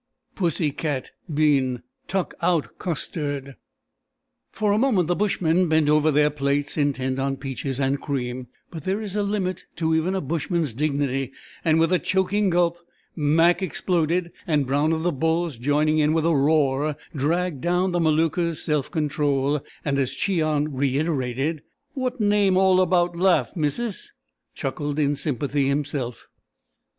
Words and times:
"Pussy 0.33 0.71
cat 0.71 1.11
been 1.31 1.83
tuck 2.07 2.33
out 2.41 2.79
custard." 2.79 3.53
For 4.51 4.71
a 4.71 4.79
moment 4.79 5.07
the 5.07 5.13
bushmen 5.13 5.69
bent 5.69 5.89
over 5.89 6.09
their 6.09 6.31
plates, 6.31 6.75
intent 6.75 7.19
on 7.19 7.37
peaches 7.37 7.79
and 7.79 8.01
cream; 8.01 8.47
but 8.71 8.83
there 8.83 8.99
is 8.99 9.15
a 9.15 9.21
limit 9.21 9.65
to 9.75 9.93
even 9.93 10.15
a 10.15 10.19
bushman's 10.21 10.73
dignity, 10.73 11.31
and 11.63 11.79
with 11.79 11.93
a 11.93 11.99
choking 11.99 12.49
gulp 12.49 12.79
Mac 13.15 13.61
exploded, 13.61 14.31
and 14.47 14.65
Brown 14.65 14.91
of 14.91 15.03
the 15.03 15.11
Bulls 15.11 15.55
joining 15.59 15.99
in 15.99 16.13
with 16.13 16.25
a 16.25 16.33
roar 16.35 16.95
dragged 17.15 17.61
down 17.61 17.91
the 17.91 17.99
Maluka's 17.99 18.59
self 18.59 18.89
control; 18.89 19.63
and 19.85 19.99
as 19.99 20.15
Cheon 20.15 20.69
reiterated: 20.71 21.61
"What 21.93 22.19
name 22.19 22.57
all 22.57 22.81
about 22.81 23.15
laugh, 23.15 23.55
missus," 23.55 24.11
chuckled 24.55 24.97
in 24.97 25.13
sympathy 25.13 25.67
himself. 25.67 26.25